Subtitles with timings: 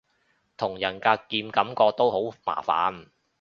[0.57, 3.09] 同人格劍感覺都好麻煩